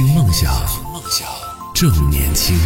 [0.00, 0.50] 听梦想，
[1.74, 2.58] 正年轻。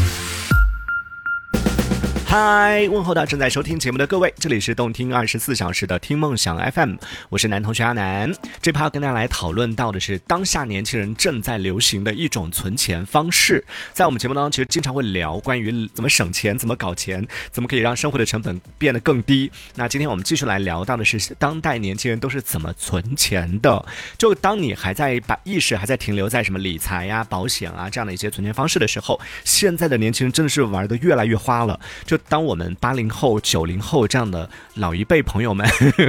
[2.37, 6.96] 嗨，问候到正在收听节目的各位，这里是动听二十四小时的听梦想 FM，
[7.29, 8.34] 我是男同学阿南。
[8.61, 13.64] 这趴跟大家来讨论到的是当下年轻人正在流行的一种存钱方式。
[13.93, 19.48] 在我们节目当中，其实经常会聊关于怎么省钱、怎么搞钱、怎么可以让生活的成本变得更低。
[19.77, 23.87] 那今天我们继续来聊到的是当代年轻人都是怎么存钱的。
[24.19, 31.79] 就当你还在把意识还在停留在什么理财呀、保险啊这样的一些存钱方式的时候，现在的年轻人真的是玩的越来越花了。
[32.05, 35.67] 就当我们八零后、九零后这样的老一辈朋友们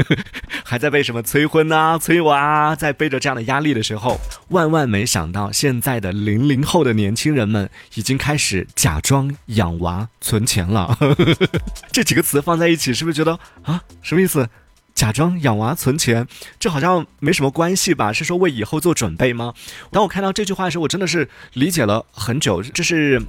[0.64, 4.20] 还在被什么催婚呐、催娃，在背着这样的压力的时候，
[4.50, 10.98] 万万没想到，现在的零零后的年轻人们已经开始假装养娃存钱了。
[11.92, 14.50] 这几个词放在一起，是不是觉得啊，什么意思？
[14.96, 16.26] 假装养娃存钱，
[16.58, 18.14] 这好像没什么关系吧？
[18.14, 19.54] 是说为以后做准备吗？
[19.92, 22.64] 当我看到这句话的时候，我真的是理解了很久。
[22.64, 23.22] 这是。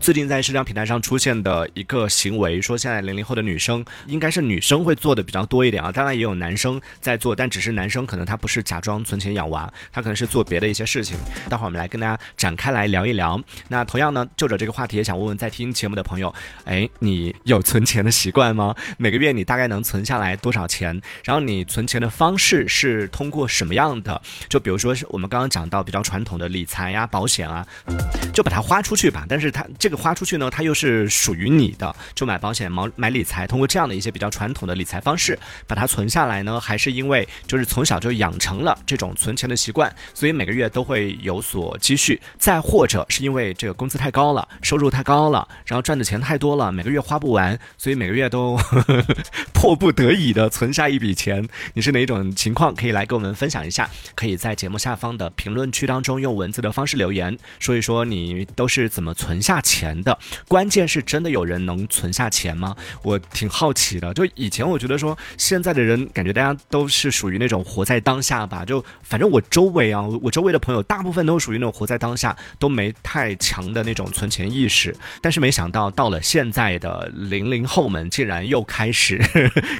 [0.00, 11.16] 最近在社交平台上出现的一个行为，说现在零零后的女生应该是女生会做的比较多一点啊，当然也有男生在做，但只是男生可能他不是假装存钱养娃，他可能是做别的一些事情。
[11.48, 13.40] 待会儿我们来跟大家展开来聊一聊。
[13.68, 18.74] 那同样呢，就着这个话题，也想问问在听节目的朋友，哎，你有存钱的习惯吗？
[18.96, 20.91] 每个月你大概能存下来多少钱？
[21.24, 24.20] 然后你存钱的方式是通过什么样的？
[24.48, 27.66] 就比如说是我们刚刚讲到比较传统的理财呀、保险啊，
[28.32, 29.24] 就把它花出去吧。
[29.28, 42.20] 但是它这个花出去呢，它又是属于你的，就买保险、买买理财，通过这样的一些比较传统的理财方式把它存下来呢，还是因为就是从小就养成了这种存钱的习惯，所以每个月都会有所积蓄。
[42.38, 48.58] 再或者是因为这个工资太高了，收入太高了，然后赚的钱太多了，每个月花不完，所以每个月都
[49.52, 51.48] 迫不得已的存下下一笔钱。
[51.74, 52.74] 你是哪一种情况？
[52.74, 60.18] 可以来跟我们分享一下，可以在节目下方的评论区当中用文字的方式留言，说一说你都是怎么存下钱的。
[60.48, 62.74] 关键是真的有人能存下钱吗？
[63.04, 64.12] 我挺好奇的。
[64.12, 68.64] 就以前我觉得说，现在的人感觉大家都是属于那种活在当下吧。
[68.64, 74.92] 就反正我周围啊，我周围的朋友大部分都属于那种活在当下，都没太强的那种存钱意识。
[75.20, 79.20] 但是没想到到了现在的零零后们，竟然又开始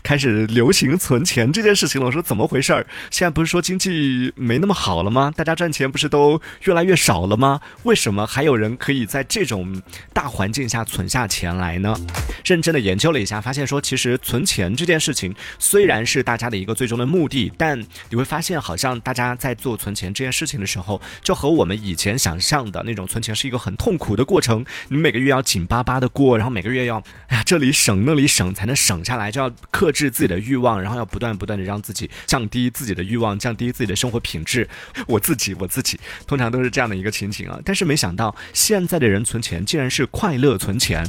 [0.04, 2.06] 开始流行存钱这件事情了。
[2.06, 2.86] 我说怎么回事儿？
[3.10, 5.32] 现在不是说经济没那么好了吗？
[5.36, 7.60] 大家赚钱不是都越来越少了吗？
[7.84, 9.80] 为什么还有人可以在这种
[10.12, 11.96] 大环境下存下钱来呢？
[12.44, 17.80] 认真的研究了一下，发现说，其实存钱这件事情虽然是大家的一个最终的目的，但
[18.10, 24.64] 你会发现，好像大家在做存钱这件事情的时候，就和我们以前想象的那种存钱是一个很痛苦的过程。
[24.88, 34.68] 你每个月要紧巴巴的过，然后每个月要，哎呀，这里省那里省才能省下来，就要克制自己的欲望，然后要不断不断的让自己降低自己的欲望，降低自己的生活品质。
[35.06, 37.58] 我自己，我自己，通常都是这样的一个情景啊。
[37.64, 41.04] 但是没想到，现在的人存钱竟然是快乐存钱。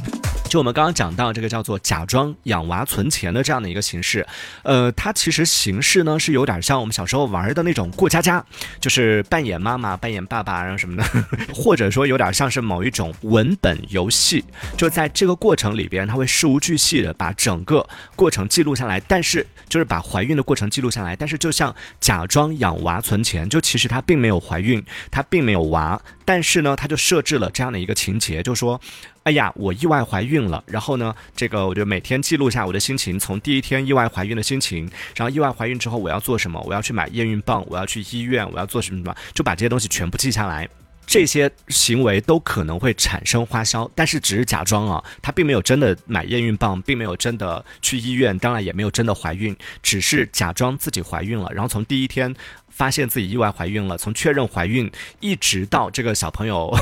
[0.48, 4.24] 就我们刚刚讲到这个叫做假装养娃存钱的这样的一个形式，
[4.62, 8.44] 呃，它其实形式呢是有点像我们小时候玩的那种过家家，
[8.78, 11.04] 就是扮演妈妈、扮演爸爸，然后什么的，
[11.52, 14.44] 或者说有点像是某一种文本游戏。
[14.76, 17.84] 就在这个过程里边，它会事无巨细的把整个
[18.14, 28.80] 过程记录下来，但是就是把怀孕的过程记录下来，但是就像假装养娃存钱，就其实她并没有怀孕，她并没有娃，但是呢，她就设置了这样的一个情节，就说。
[29.24, 34.86] 哎呀，我意外怀孕了，然后呢，这个我就每天记录下我的心情，从第一天意外怀孕的心情，
[35.16, 40.68] 然后意外怀孕之后我要做什么，我要去买验孕棒，我要去医院，我要做什么什么，就把这些东西全部记下来。
[41.06, 52.34] 这些行为都可能会产生花销，但是只是假装啊，他并没有真的买验孕棒，并没有真的去医院，当然也没有真的怀孕，只是假装自己怀孕了，然后从第一天。
[52.74, 56.76] 发现自己意外怀孕了，从确认怀孕一直到这个小朋友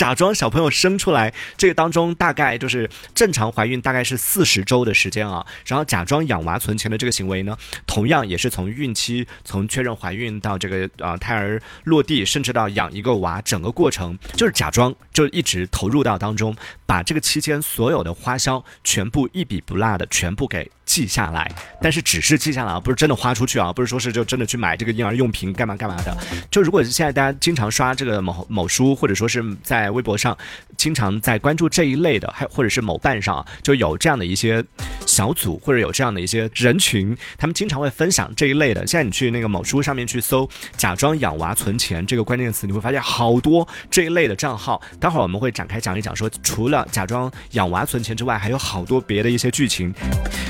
[0.00, 5.44] 假装小朋友生出来，这个当中大概就是正常怀孕大概是四十周的时间啊。
[5.66, 7.54] 然后假装养娃存钱的这个行为呢，
[7.86, 16.56] 同样也是从孕期从确认怀孕到这个啊胎儿落地，甚至到养一个娃，整个过程就是假装就一直投入到当中，
[16.86, 20.70] 把这个期间所有的花销全部一笔不落的全部给。
[20.86, 21.48] 记下来，
[21.80, 26.16] 但是只是记下来啊，不是真的花出去啊，不是说是就真的去买这个婴儿用品干嘛干嘛的。
[26.50, 30.36] 就如果现在大家经常刷这个某某书，或者说是在微博上
[30.76, 34.64] 经常在关注这一类的，还或者是某办上就有这样的一些
[35.06, 38.84] 小组，或者有这样的一些人群，他们经常会分享这一类的。
[38.84, 44.82] 现在你去那个某书上面去搜“假装养娃存钱”这个关键词，你会发现好多这一类的账号。
[45.10, 49.92] 待会儿我们会展开讲一讲，说除了假装养娃存钱之外，还有好多别的一些剧情。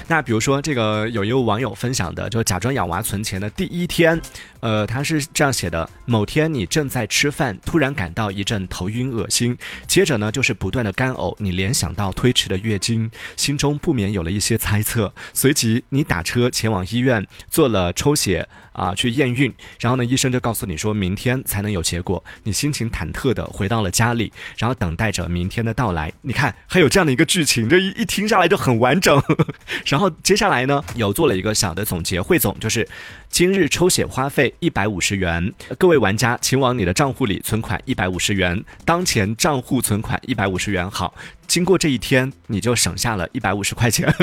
[0.06, 4.20] 那比如说这个有一位网友分享的，就假装养娃存钱的第一天，
[4.60, 18.46] 呃，他是这样写的：某天你正在吃饭，突然感到一阵头晕恶心，接着呢就是不断的干呕，你联想到推迟的月经，心中不免有了一些猜测，随即你打车前往医院做了抽血。
[18.72, 22.22] 啊，去验孕，然后呢，医生就告诉你说明天才能有结果。
[22.44, 26.12] 你心情忐忑的回到了家里，然后等待着明天的到来。
[26.22, 29.22] 你看，还有这样的一个剧情，这一一听下来就很完整。
[29.86, 32.88] 然后接下来呢，有做了一个小的总结汇总，就是
[33.28, 40.90] 今日抽血花费一百五十元，各位玩家请往你的账户里存款一百五十元，当前账户存款一百五十元。
[40.90, 41.14] 好。
[41.50, 44.14] 经过这一天，你就省下了一百五十块钱。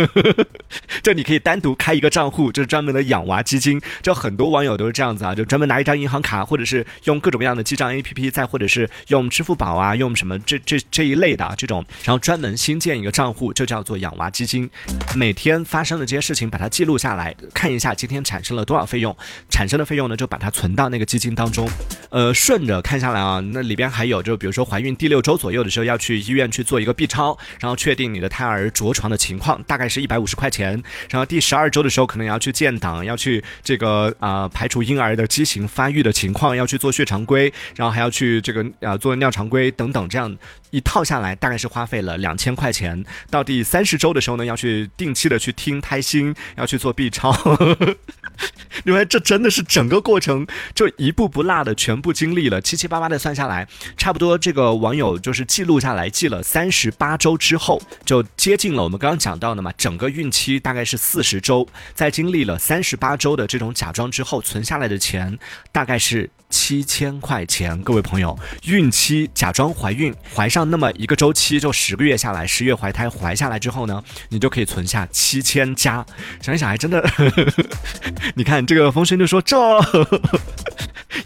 [1.03, 3.81] 就你可以单独开一个账户，就是专门的养娃基金。
[4.01, 14.69] 就很多网友都是这样子啊，就专门拿一张银行卡，或者是用各种各样的记账 APP，再或者是用支付宝啊，用什么这这这一类的这种，然后专门新建一个账户，就叫做养娃基金。
[15.13, 19.13] 每天发生的这些事情，把它记录下来，看一下今天产生了多少费用，
[19.49, 21.69] 产生的费用呢，就把它存到那个基金当中。
[22.09, 27.16] 呃，顺着看下来啊，那里边还有，就比如说怀孕第六周左右的时候，要去医院去做一个 B 超。
[27.17, 30.71] 超，然后确定你的胎儿着床的情况，大概是一百五十块钱。
[31.09, 40.37] 然后第十二周的时候，可能要去建档，要去这个啊排除婴儿的畸形发育的情况，要去做血常规，然后还要去这个啊做尿常规等等，这样
[40.69, 43.03] 一套下来，大概是花费了两千块钱。
[43.31, 47.33] 到第三十周的时候呢，要去定期的去听胎心，要去做 B 超。
[48.85, 53.67] 因为这真的是整个过程就一步不落的全部经历了，七七八八的算下来，
[53.97, 65.37] 差不多这个网友就是记录下来，记了三十八周之后，就接近了我们刚刚讲到的嘛，整个孕期大概是四十周，在经历了三十八周的这种假装之后，存下来的钱
[65.71, 66.29] 大概是。
[66.49, 76.05] 七千块钱，各位朋友，孕期假装怀孕，怀上那么一个周期，就十个月下来，十月怀胎，怀下来之后呢，你就可以存下七千加。
[76.41, 77.03] 想一想，还真的，
[78.35, 79.57] 你看这个风声就说这。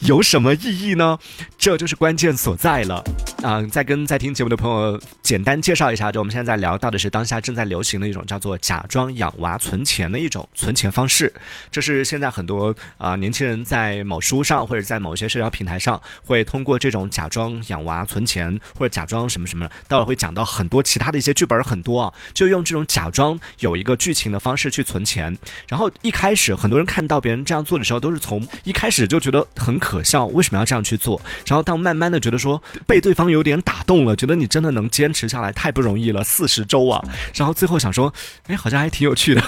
[0.01, 1.18] 有什么意义呢？
[1.57, 3.03] 这就是关键所在了。
[3.44, 11.31] 嗯，再跟在听节目的朋友简单介绍一下，就我们现在在聊到的是当下正在流行的一种叫做假装养娃存钱的一种存钱方式。
[11.69, 25.38] 这是现在很多啊年轻人在某书上或者在某某些社交平台上会通过这种假装养娃存钱或者假装什么什么，待会儿会讲到很多其他的一些剧本很多啊，就用这种假装有一个剧情的方式去存钱。
[25.68, 29.81] 然后一开始很多人看到别人这样做的时候，都是从一开始就觉得很。
[29.81, 31.19] 可笑，为什么要这样去做？
[31.44, 37.04] 然后当慢慢的觉得说被对方有点打动了，觉得你真的能坚持下来，太不容易了，四十周啊！
[37.34, 38.14] 然后最后想说，
[38.46, 39.42] 哎，好像还挺有趣的，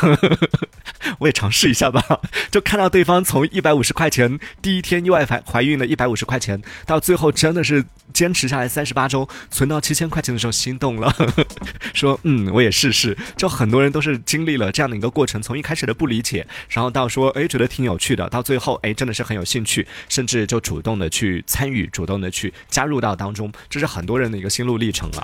[1.19, 2.04] 我也尝试一下吧。
[2.50, 11.13] 就看到对方从一百五十块钱第一天意外返怀孕的一百五十块钱，到最后真的是坚持下来三十八周，存到七千块钱的时候，心动了，
[11.94, 13.15] 说嗯，我也试试。
[13.38, 20.47] 就很多人都是经历了这样的一个过程，从一开始的不理解，然后到说哎觉得挺有趣的，到最后哎真的是很有兴趣，甚至。
[20.47, 25.23] 就主动的去参与，主动的去加入到当中，这是很多人的一个心路历程了。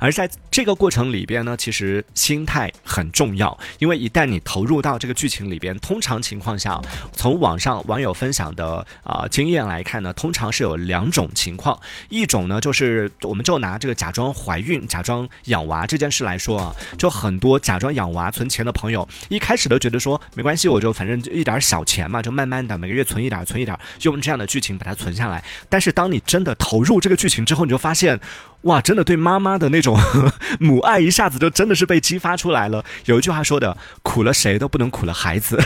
[0.00, 6.80] 而在这个过程里边呢，其实心态很重要，因为一旦你投入到这个剧情里边，通常情况下，
[7.12, 11.76] 从网上网友分享的啊经验来看呢，通常是有两种情况，
[12.08, 24.46] 一种呢就是我们就拿这个假装怀孕、假装养娃这件事来说啊，就很多假装养娃存钱的朋友，一开始都觉得说没关系，我就反正就一点小钱嘛，就慢慢的每个月存一点，存一点，用这样的。
[24.52, 28.20] 剧情把它存下来，但是当你真的投入这个剧情之后，你就发现。
[28.62, 29.98] 哇，真的对妈妈的那种
[30.60, 32.84] 母爱一下子就真的是被激发出来了。
[33.06, 35.60] 有一句话说的，苦了谁都不能苦了孩子。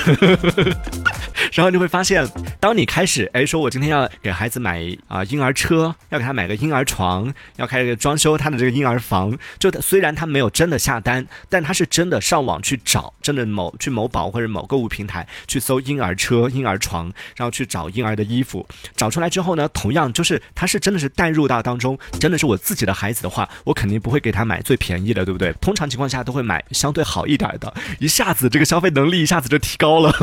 [1.52, 2.26] 然后你会发现，
[2.58, 22.85] 当你开始哎说，我今天要给孩子买啊婴儿车，要给他买个婴儿床，要开始装修他的这个婴儿房，就虽然他没有真的下单，但他是真的上网去找，真的某去某宝或者某购物平台去搜婴儿车、婴儿床，然后去找婴儿的衣服，找出来之后呢，同样就是他是真的是带入到当中，真的是我自己。
[22.86, 25.52] 的孩子的话，我肯定不会给他买最便宜的，对不对？
[25.60, 30.14] 通常情况下都会买相对好一点的，一下子这个消费能力一下子就提高了，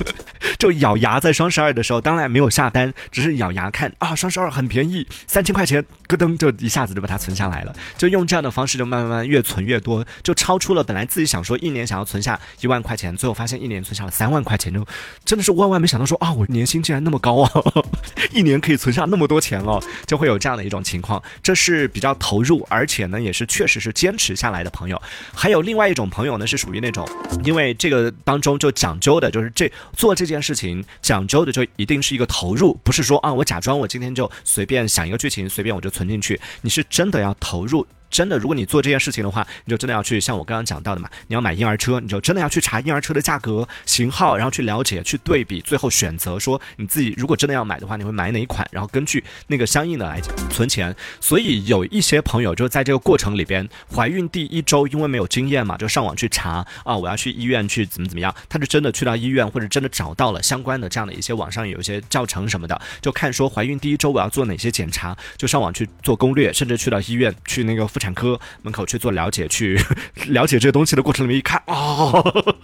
[0.58, 14.86] 就咬牙在双十二的时候，当然没有下单，只是咬牙看啊，双十二很便宜，三千块钱，咯噔就一下子就把它存下来了，就用这样的方式就慢慢慢越存越多，就超出了本来自己想说一年想要存下一万块钱，最后发现一年存下了三万块钱，就
[15.24, 17.50] 真的是万万没想到说啊，我年薪竟然那么高啊，
[18.32, 22.11] 一年可以存下那么多钱哦，就会有这样的一种情况，这是比较。
[22.14, 25.00] 投入，而且呢，也是确实是坚持下来的朋友。
[25.34, 27.06] 还有另外一种朋友呢，是属于那种，
[27.44, 36.40] 因为这个当中就讲究的，就是这做这件事情讲究的就一定是一个投入，不是说啊，我假装我今天就随便想一个剧情，随便我就存进去。
[36.60, 37.86] 你是真的要投入。
[38.12, 50.94] 真的，如果你做这件事情的话，你就真的要去像我刚刚讲到的嘛，你要买婴儿车，你就真的要去查婴儿车的价格、型号，然后去了解、去对比，最后选择说你自己如果真的要买的话，你会买哪一款，然后根据那个相应的来存钱。
[51.20, 69.78] 所以有一些朋友就在这个过程里边，怀孕第一周因为没有经验嘛，就上网去查啊，我要去医院去怎么怎么样，他就真的去到医院或者真的找到了相关的这样的一些网上有一些教程什么的，就看说怀孕第一周我要做哪些检查，就上网去做攻略，甚至去到医院去那个妇产科门口去做了解，去
[70.26, 72.56] 了解这个东西的过程里面一看，哦，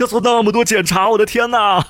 [0.00, 1.86] 要做那么多检查，我的天哪！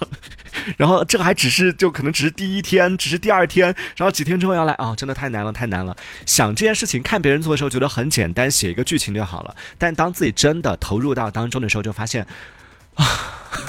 [0.77, 5.97] 然后这个还只是就可能只是第一天，只是第二天，然后几天之后要来啊，真的太难了，太难了。
[6.27, 9.57] 想这件事情，看别人做的时候觉得很简单，写一个剧情就好了。
[9.79, 12.27] 但当自己真的投入到当中的时候，就发现
[12.95, 13.07] 啊，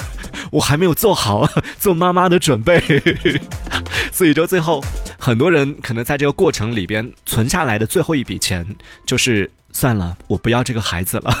[0.50, 1.48] 我还没有做好
[1.78, 2.78] 做妈妈的准备，
[4.12, 4.80] 所以就最后
[5.18, 8.64] 很多人可能在这个过程里边存下来的最后一笔钱
[9.04, 9.50] 就是。
[9.72, 11.34] 算了，我不要这个孩子了。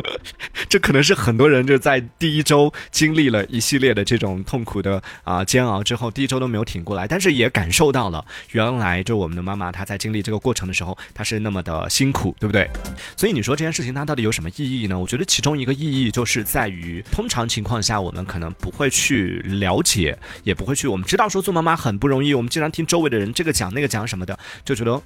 [0.68, 12.68] 这可能是很多人就在第一周经历了一系列的这种痛苦的啊煎熬之后，第一周都没有挺过来，但是也感受到了原来就我们的妈妈她在经历这个过程的时候，她是那么的辛苦，对不对？
[13.16, 14.98] 所以你说这件事情它到底有什么意义呢？
[14.98, 25.00] 我觉得其中一个意义就是在于，通常情况下我们可能不会去了解，也不会去，我们知道说做妈妈很不容易，我们经常听周围的人这个讲那个讲什么的，就觉得。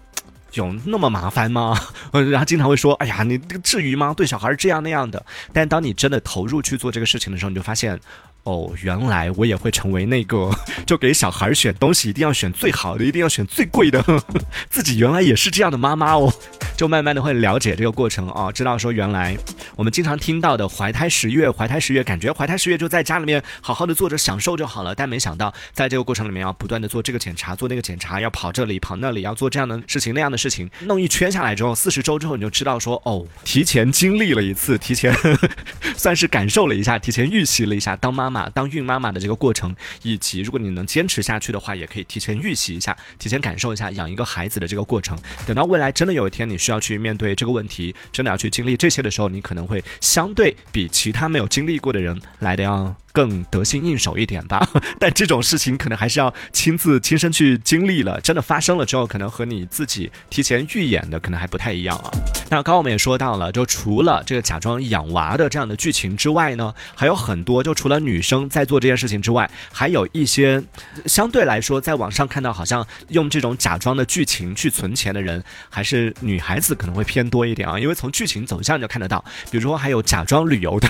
[0.52, 1.78] 有那么麻烦吗？
[2.12, 4.14] 然后经常会说：“哎呀，你这个至于吗？
[4.16, 7.98] 对小孩这样那样的。”但当你真的投入去做这个事情的时候，你就发现。
[8.46, 10.50] 哦，原来我也会成为那个
[10.86, 14.02] 就给小孩选东西一定要选最好的，一定要选最贵的，
[14.70, 16.32] 自己原来也是这样的妈妈哦，
[16.76, 19.36] 就慢慢的会了解这个过程啊，知道说原来
[19.74, 35.12] 我们经常听到的怀胎十月，怀胎十月，感觉怀胎十月就在家里面好好的坐着享受就好了，但没想到在这个过程里面要不断的做这个检查，做那个检查，要跑这里跑那里，要做这样的事情那样的事情，弄一圈下来之后，四十周之后你就知道说哦，提前经历了一次，提前
[35.96, 38.50] 算是感受了一下，提前预习了一下当妈妈妈。
[38.50, 45.18] 当孕妈妈的这个过程，以及如果你能坚持下去的话，也可以提前预习一下，提前感受一下养一个孩子的这个过程。
[45.46, 52.94] 等到未来真的有一天你需要去面对这个问题，真的要去经历这些的时候，你可能会相对比其他没有经历过的人来的要。
[53.16, 54.68] 更得心应手一点吧，
[55.00, 62.10] 但这种事情可能还是要亲自亲身去经历了，真的发生了之后，可能和你自己提前预演的可能还不太一样啊。
[62.50, 70.62] 那刚刚我们也说到了，就除了这个假装养娃的这样的剧情之外呢，还有很多，就除了女生在做这件事情之外，还有一些
[71.06, 80.88] 相对来说在网上看到好像用这种假装的剧情去存钱的人，还是女孩子可能会偏多一点啊，因为从剧情走向就看得到，比如说还有假装旅游的，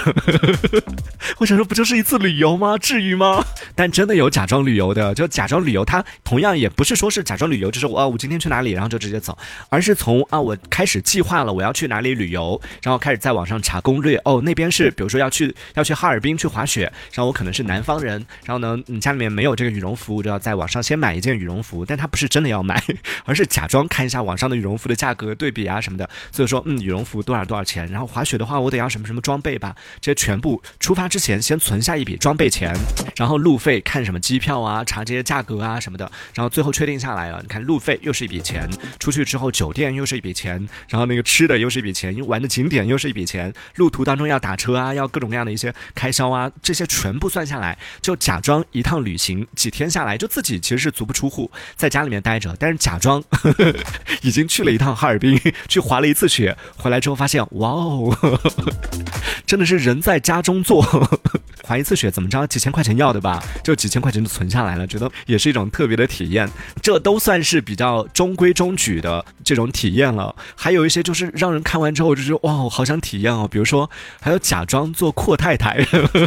[1.39, 2.16] 我想说不就是一次。
[2.19, 2.77] 旅游吗？
[2.79, 3.45] 至于吗？
[3.75, 9.37] 但真的有假装旅游的，就假装旅游，他同样也不是说是假装旅游，就是我我今天去哪里，然后就直接走，
[9.69, 14.17] 而是从啊我开始计划了我要去哪里旅游，然后开始在网上查攻略。
[14.25, 22.83] 哦，那边是比如说要去要去哈尔滨去滑雪，然后我可能是南方人，然后呢你家里面没有这个羽绒服，我就要在网上先买一件羽绒服，但他不是真的要买，
[23.27, 26.09] 而是假装看一下网上的羽绒服的价格对比啊什么的。
[26.33, 32.06] 所以说嗯羽绒服多少多少钱，然后滑雪的话我得要什么什么装备吧，这些全部出发之前先存下一。
[32.07, 32.73] 笔装备钱，
[33.17, 37.41] 然后路费看什么机票啊，查这些价格啊什么的，然后最后确定下来了。
[37.43, 38.69] 你看路费又是一笔钱，
[39.01, 53.23] 出去之后酒店又是一笔钱，然后那个吃的又是一笔钱，玩的景点又是一笔钱，路途当中要打车啊，要各种各样的一些开销啊，这些全部算下来，就假装一趟旅行几天下来，就自己其实是足不出户，在家里面待着，但是假装
[54.23, 58.17] 已经去了一趟哈尔滨，去滑了一次雪，回来之后发现，哇哦，
[59.45, 60.87] 真的是人在家中坐。
[61.63, 62.47] 滑一次雪怎么着？
[62.47, 66.49] 几千块钱要的吧，就几千块钱就存下来了，觉得也是一种特别的体验。
[66.83, 70.35] 这都算是比较中规中矩的这种体验了。
[70.55, 73.49] 还有一些就是让人看完之后就觉得哇，我好想体验哦。
[73.51, 75.79] 比如说还有假装做阔太太，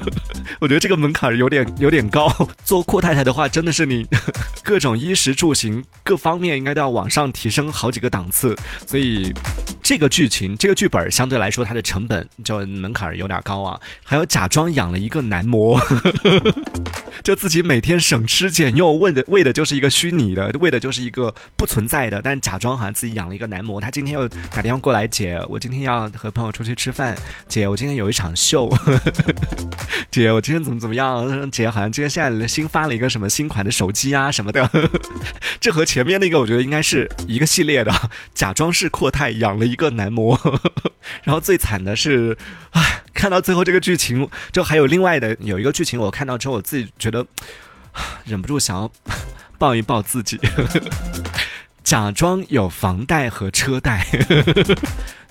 [0.60, 2.28] 我觉得这个门槛有点有点高。
[2.66, 4.08] 做阔太太的话，真的是你
[4.64, 8.56] 各种衣食住行各方面应该都要往上提升好几个档次。
[8.88, 9.34] 所以
[9.82, 13.80] 这个剧情这个剧本相对来说它的成本就门槛有点高啊。
[14.04, 15.20] 还有假装养了一个。
[15.30, 15.80] 男模，
[17.24, 23.80] 就自己每天省吃俭用，为的为的就是一个虚拟的，为的就是一个不存在的，但假装好像自己养了一个男模。
[23.80, 27.16] 他今天又打电话过来，姐，我今天要和朋友出去吃饭，
[27.48, 28.68] 姐，我今天有一场秀，
[30.10, 31.52] 姐，我今天怎么怎么样？
[31.52, 34.68] 姐，好像今天现在新发了一个什么新款的手机啊什么的。
[35.60, 37.94] 这和前面那个我觉得应该是一个系列的，
[38.34, 40.40] 假装是阔太养了一个男模，
[41.24, 42.38] 然后最惨的是，
[42.72, 43.04] 唉。
[43.12, 47.26] 看到最后这个剧情，就还有另外的有一个剧情，我看到之后我自己觉得
[48.24, 48.90] 忍不住想要
[49.58, 50.40] 抱一抱自己。
[51.84, 54.08] 假装有房贷和车贷。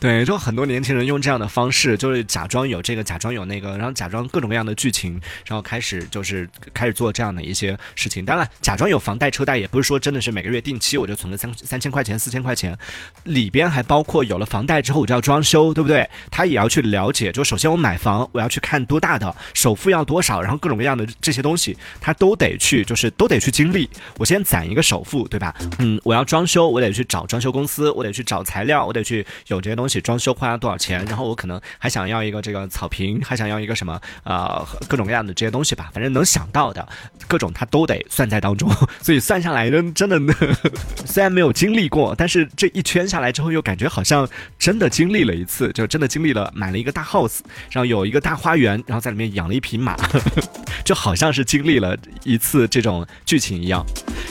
[0.00, 8.24] 对，就很多年轻人用这样的方式，就是假装有这个，假装有那个，然后假装各种各样的剧情，然后开始就是开始做这样的一些事情。
[8.24, 12.78] 当然，假装有房贷车贷，也不是说真的是每个月定期我就存个三三千块钱、四千块钱，
[13.24, 16.08] 里边还包括有了房贷之后我就要装修，对不对？
[16.30, 23.90] 他也要去了解，就首先我买房，我要去看多大的首付要多少，然后各种各样的这些东西，他都得去，就是都得去经历。
[24.16, 25.52] 我先攒一个首付，对吧？
[25.80, 29.87] 嗯，我要装修，我得去找装修公司，我得去找材料，我得去有这些东西。
[30.00, 31.04] 装修花了多少钱？
[31.06, 35.90] 然后我可能还想要一个这个草坪，还想要一个什么呃各种各样的这些东西吧。
[35.94, 36.86] 反正能想到的
[37.26, 38.70] 各种，他都得算在当中。
[39.00, 40.34] 所以算下来，真真的，
[41.06, 44.28] 虽然没有经历过，但是这一圈下来之后，又感觉好像
[44.58, 47.38] 真的经历了一次，就真的经历了买了一个大 house，
[47.70, 49.96] 然后有一个大花园，然后在里面养了一匹马，
[50.84, 53.84] 就好像是经历了一次这种剧情一样。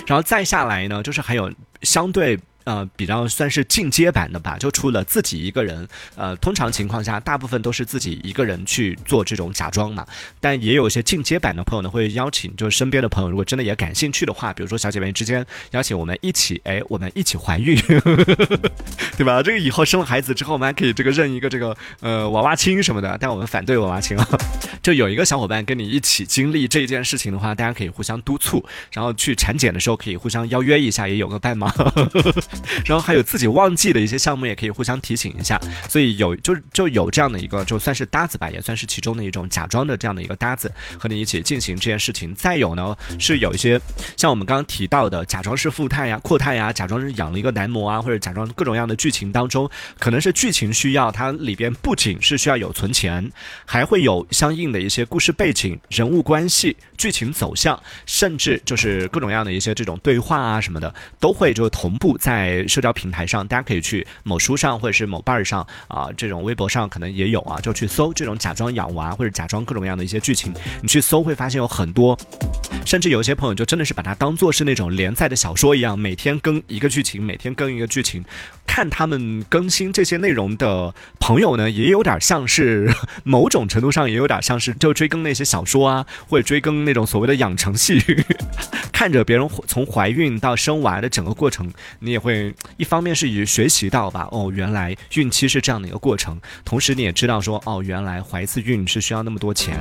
[0.05, 2.37] 然后再下来呢，就是还有相对。
[2.67, 10.05] 呃，比较算是进阶版的吧，就除了自己一个人，呃，通常情况下，大部分都是自己一个人去做这种假装嘛。
[10.41, 17.77] 但也有一些进阶版的朋友呢，会邀请就是身边的朋友，如果真的也感兴趣的话，比如说小姐妹之间邀请我们一起，哎，我们一起怀孕，
[19.15, 19.41] 对吧？
[19.41, 23.17] 这个以后生了孩子之后，我们还可以这个认一个这个呃娃娃亲什么的。
[23.17, 24.27] 但我们反对娃娃亲啊。
[24.83, 31.73] 就有一个小伙伴跟你一起经历这件事情的话，大家可以互相督促，然后去产检的时候可以互相邀约一下，也有个伴嘛。
[32.85, 35.59] 然后还有自己忘记的一些项目，也可以互相提醒一下。
[35.89, 42.33] 所以有就就有这样的一个，就算是搭子吧，也算是其中的一种假装的这样的一个搭子，和你一起进行这件事情。
[42.35, 43.79] 再有呢，是有一些
[44.15, 53.31] 像我们刚刚提到的，假装是富态呀、阔太呀，假装是养了一个男模啊，或者假装各种各样的剧情当中，可能是剧情需要，它里边不仅是需要有存钱，
[53.65, 62.46] 还会有相应的一些故事背景、人物关系、剧情走向，甚至就是各种各样的一些这种对话啊什么的，都会就同步在。
[62.47, 72.17] 在社交平台上，大家可以去某书上或者是某伴儿上啊，这种微博上可能也有啊，就去搜这种假装养娃或者假装各种各样的一些剧情，你去搜会发现有很多，
[72.85, 78.23] 甚至有些朋友就真的是把它当做是那种连载的小说一样，每天更一个剧情，每天更一个剧情。
[78.65, 87.99] 看他们更新这些内容的朋友呢，也有点像是 某种程度上也有点像是就追更那些小说啊，或者追更那种所谓的养成系，
[88.93, 92.36] 看着别人从怀孕到生娃的整个过程，你也会
[92.77, 99.79] 一方面是以学习到吧，哦，原来孕期是这样的一个过程，同时你也知道说，哦，原来怀一次孕是需要那么多钱。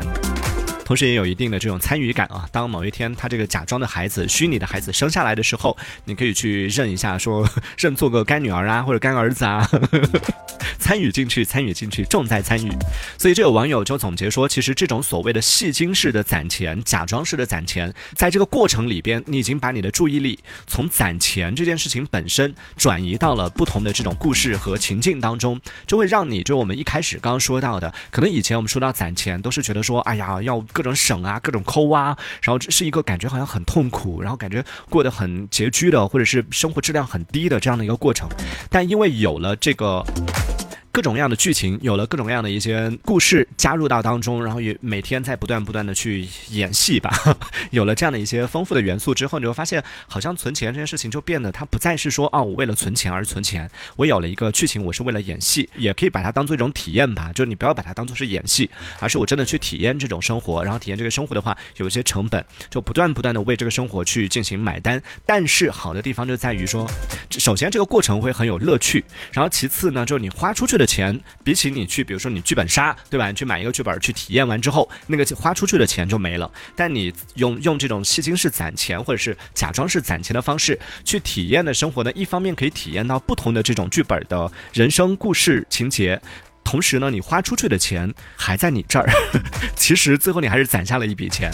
[0.84, 2.48] 同时也有一定的这种参与感啊！
[2.52, 7.44] 当某一天他这个假装的孩子、虚拟的孩子生下来的时候，你可以去认一下，说
[7.76, 9.68] 认做个干女儿啊，或者干儿子啊，
[10.86, 12.70] 参与进去，参与进去，重在参与。
[13.18, 30.64] 所以这有网友就总结说，其实这种所谓的戏精式的攒钱、假装式的攒钱，在这个过程里边，你已经把你的注意力从攒钱这件事情本身转移到了不同的这种故事和情境当中，就会让你就我们一开始刚刚说到的，可能以前我们说到攒钱，都是觉得说，哎呀，要。
[30.72, 38.28] 各种省啊，各种抠啊，然后是一个感觉好像很痛苦，然后感觉过得很拮据的，或者是生活质量很低的这样的一个过程，
[38.68, 40.04] 但因为有了这个。
[40.96, 47.12] 各种各样的剧情，有了各种各样的一些故事加入到当中，然后也每天在不断不断的去演戏吧。
[47.70, 53.70] 有了这样的一些丰富的元素之后，你会发现，好像存钱这件事情就变得它不再是说，哦，我为了存钱而存钱。
[53.96, 57.30] 我有了一个剧情，我是为了演戏，也可以把它当做一种体验吧。
[57.34, 60.64] 就是你不要把它当做是演戏，而是我真的去体验这种生活。
[60.64, 65.02] 然后体验这个生活的话，有一些成本，就不断不断的为这个生活去进行买单。
[65.26, 66.90] 但是好的地方就在于说，
[67.32, 70.85] 首先这个过程会很有乐趣，然后其次呢，就是你花出去的。
[70.86, 73.28] 钱比起你去，比如说你剧本杀，对吧？
[73.28, 76.50] 你去买一个剧本去体验完之后，那个花出去的钱就没了。
[76.74, 86.20] 但你用用这种戏精式攒钱，或者是假装是攒钱的方式去体验的生活呢，一方面可以体验到不同的这种剧本的人生故事情节，
[86.62, 89.10] 同时呢，你花出去的钱还在你这儿，
[89.74, 91.50] 其实最后你还是攒下了一笔钱。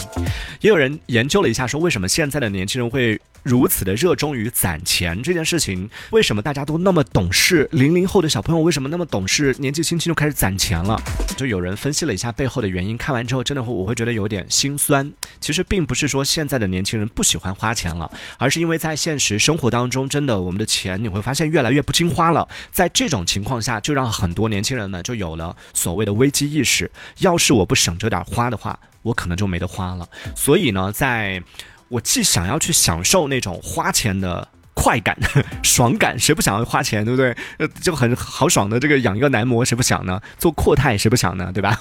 [0.61, 3.19] 也有人研究了一下，说为什么现在的年轻人会。
[3.43, 7.67] 如此的热衷于攒钱这件事情，为什么大家都那么懂事？
[7.71, 9.53] 零零后的小朋友为什么那么懂事？
[9.59, 10.99] 年纪轻轻就开始攒钱了？
[11.35, 15.11] 就有人分析了一下背后的原因，看完之后真的会，我会觉得有点心酸。
[15.39, 22.47] 其实并不是说现在的年轻人不喜欢花钱了，而是因为在现实生活当中，真的我们的钱你会发现越来越不经花了。
[22.71, 26.89] 在这种情况下，就让很多年轻人们就有了所谓的危机意识。
[27.19, 30.07] 要是我不省着点花的话，我可能就没得花了。
[30.35, 31.43] 所以呢，在
[31.89, 34.47] 我既想要去享受那种花钱的
[34.83, 35.17] 快感、
[35.63, 37.33] 爽感，谁不想要花钱，对不对？
[37.81, 40.21] 就很豪爽的这个养一个男模，谁不想呢？
[40.37, 41.49] 做阔太，谁不想呢？
[41.53, 41.79] 对吧？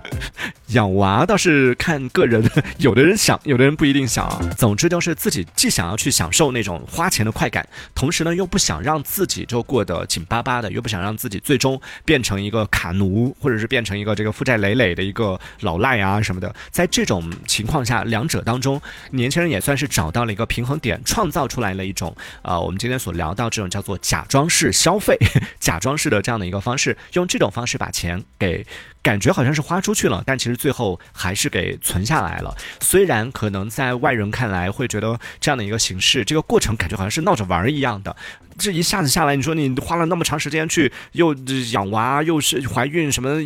[0.68, 2.42] 养娃倒是看个人，
[2.78, 4.26] 有的人想，有的人不一定想。
[4.56, 16.54] 总之就是自己既想要去享受那种花钱的快感，同时呢又不想让自己就过得紧巴巴的，又不想让自己最终变成一个卡奴，或者是变成一个这个负债累累的一个老赖啊什么的。
[16.70, 25.16] 在这种情况下，两者当中，年轻人也算是找到了一个平衡点，创造出来了一种呃，我们今天所聊到这种叫做假装式消费、
[25.58, 28.66] 假装式的这样的一个方式，用这种方式把钱给。
[29.02, 32.54] 感觉好像是花出去了，但其实最后还是给存下来了。
[32.80, 38.14] 虽然可能在外人看来会觉得这样的一个形式，这个过程感觉好像是闹着玩一样的。
[38.58, 41.32] 这一下子下来，你说你花了那么长时间去又
[41.72, 43.40] 养娃，又是怀孕，什么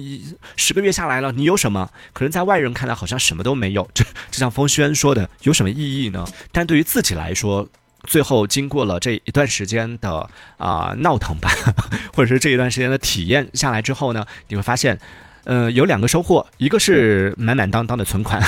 [0.57, 1.89] 十个月下来了，你有什么？
[2.13, 3.89] 可能在外人看来好像什么都没有。
[3.95, 6.27] 这就像风轩说的，有什么意义呢？
[6.51, 7.69] 但对于自己来说，
[8.05, 11.51] 最后经过了这一段时间的啊闹腾吧，
[12.15, 14.99] 或者是这一段时间的体验下来之后呢，你会发现。
[15.47, 18.43] 呃，有两个收获，一个是满满当当的存款。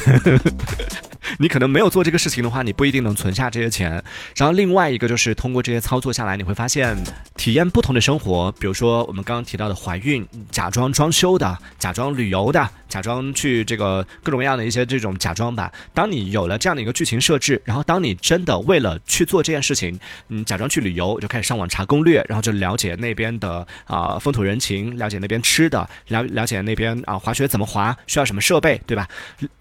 [1.39, 4.03] 你可能没有做这个事情的话，你不一定能存下这些钱。
[4.37, 6.97] 然后另外一个就是通过这些操作下来，你会发现
[7.37, 8.53] 体验不同的生活。
[8.53, 15.73] 比如说我们刚刚提到的怀孕，假装装修的，假装旅游的，假装去这个各种各样的一些这种假装吧。
[15.95, 29.09] 当你有了这样的一个剧情设置，然后当你真的为了去做这件事情，嗯，假装去旅游，就开始上网查攻略，然后就了解那边的啊风土人情，了解那边吃的，了了解那边啊滑雪怎么滑，需要什么设备，对吧？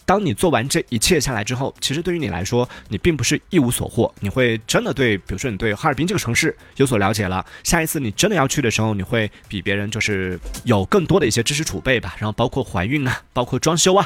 [0.05, 7.45] 当你做完这一切下来之后，然后其实对于你来说，你并不是一无所获，你会真的对，比如说你对哈尔滨这个城市有所了解了。
[7.63, 12.13] 下一次你真的要去的时候，你会比别人就是有更多的一些知识储备吧。
[12.19, 14.05] 然后包括怀孕啊，包括装修啊，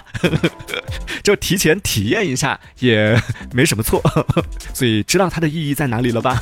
[1.23, 3.19] 就提前体验一下也
[3.51, 3.99] 没什么错。
[4.75, 6.39] 所以知道它的意义在哪里了吧？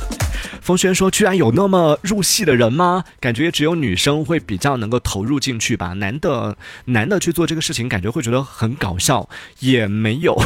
[0.68, 3.02] 风轩说：“居然有那么入戏的人吗？
[3.20, 5.94] 感觉只有女生会比较能够投入进去吧。
[5.94, 9.26] 男的，男的去做这个事情，感觉会觉得很搞笑。
[9.60, 10.38] 也没有，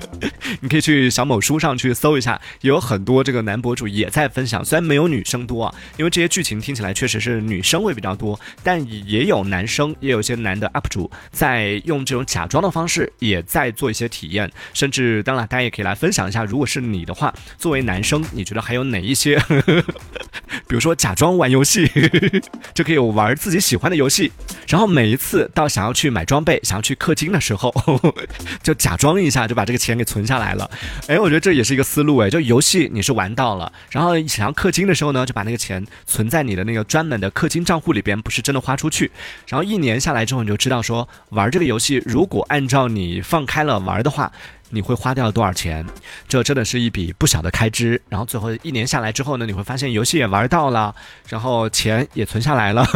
[0.60, 4.62] 你可以去小某书上去搜一下，有很多这个男博主也在分享。
[4.62, 14.52] 虽然没有女生多啊，因为这些剧情听起来确实是女生会比较多，但也有男生，也有一些男的 UP 主在用这种假装的方式，也在做一些体验。
[14.74, 19.42] 甚至，当然，大家也可以来分享一下，如果是你的话，作为男生，你觉得还有哪一些？”
[20.66, 21.90] 比如说假装玩游戏，
[22.74, 24.30] 就可以玩自己喜欢的游戏，
[24.68, 27.72] 然后每一次到想要去买装备、想要去氪金的时候，
[28.62, 30.70] 就假装一下，就把这个钱给存下来了。
[31.06, 39.10] 哎，我觉得这也是一个思路哎，就游戏你是玩到了，然后想要氪金的时候呢，就把那个钱存在你的那个专门的氪金账户里边，不是真的花出去。
[39.46, 44.32] 然后一年下来之后，你就知道说玩这个游戏，如果按照你放开了玩的话。
[44.72, 45.86] 你会花掉多少钱？
[46.26, 48.00] 这真的是一笔不小的开支。
[48.08, 50.94] 然后最后一年下来之后呢，你会发现游戏也玩到了，
[51.28, 52.86] 然后钱也存下来了，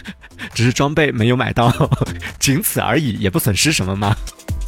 [0.54, 1.70] 只是装备没有买到，
[2.40, 4.16] 仅此而已，也不损失什么嘛。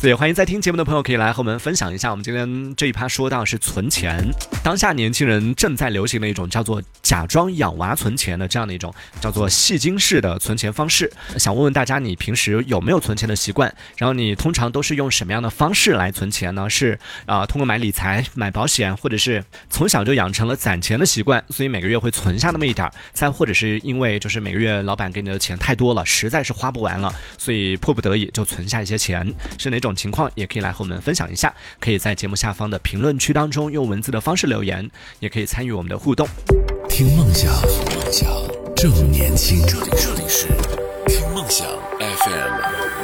[0.01, 4.25] 所以欢迎在听节目的朋友可以来和我们分享一下，我们今天这一趴说到是存钱，
[4.63, 11.13] 当下年轻人正在流行的一种叫做假装养娃存钱的这样的一种叫做戏精式的存钱方式。
[11.37, 13.75] 想问问大家，你平时有没有存钱的习惯？
[13.97, 16.71] 然后你通常都是用什么样的方式来存钱呢？
[16.71, 29.88] 是啊，通过买理财、买保险，或者是从小就养成了攒钱的习惯，所以每个月会存下那么一点儿；再或者是因为就是每个月老板给你的钱太多了，实在是花不完了，所以迫不得已就存下一些钱，是哪种？
[29.89, 34.89] 种情况也可以来和我们分享一下，可以在节目下方的评论区当中用文字的方式留言，
[35.21, 36.29] 也可以参与我们的互动。
[36.89, 38.29] 听梦想，梦想
[38.77, 39.61] 正年轻。
[39.67, 40.47] 这里这里是
[41.07, 41.67] 听梦想
[41.99, 42.98] FM。